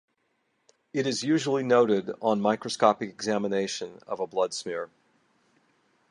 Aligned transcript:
It 0.93 1.05
is 1.05 1.21
usually 1.21 1.61
noted 1.61 2.09
on 2.23 2.41
microscopic 2.41 3.07
examination 3.11 3.99
of 4.07 4.19
a 4.19 4.25
blood 4.25 4.51
smear. 4.51 4.89